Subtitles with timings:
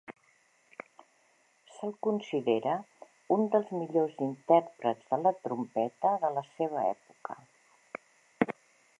[1.73, 2.71] Se'l considera
[3.35, 7.37] un dels millors intèrprets de la trompeta de la seva època.